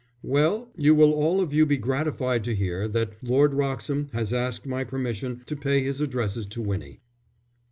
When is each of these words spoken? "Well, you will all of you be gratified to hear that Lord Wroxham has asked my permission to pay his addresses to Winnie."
"Well, 0.23 0.71
you 0.75 0.95
will 0.95 1.13
all 1.13 1.41
of 1.41 1.53
you 1.53 1.67
be 1.67 1.77
gratified 1.77 2.43
to 2.45 2.55
hear 2.55 2.87
that 2.87 3.21
Lord 3.23 3.53
Wroxham 3.53 4.09
has 4.13 4.33
asked 4.33 4.65
my 4.65 4.83
permission 4.83 5.43
to 5.45 5.55
pay 5.55 5.83
his 5.83 6.01
addresses 6.01 6.47
to 6.47 6.61
Winnie." 6.63 7.01